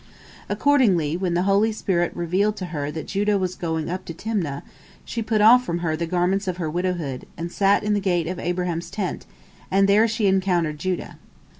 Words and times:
Accordingly, 0.49 1.15
when 1.15 1.35
the 1.35 1.43
holy 1.43 1.71
spirit 1.71 2.11
revealed 2.15 2.55
to 2.57 2.65
her 2.73 2.89
that 2.89 3.05
Judah 3.05 3.37
was 3.37 3.53
going 3.53 3.87
up 3.87 4.03
to 4.05 4.15
Timnah, 4.15 4.63
she 5.05 5.21
put 5.21 5.41
off 5.41 5.63
from 5.63 5.77
her 5.85 5.95
the 5.95 6.07
garments 6.07 6.47
of 6.47 6.57
her 6.57 6.71
widowhood, 6.71 7.27
and 7.37 7.51
sat 7.51 7.83
in 7.83 7.93
the 7.93 7.99
gate 7.99 8.25
of 8.25 8.39
Abraham's 8.39 8.89
tent, 8.89 9.27
and 9.69 9.87
there 9.87 10.07
she 10.07 10.25
encountered 10.25 10.79
Judah. 10.79 11.19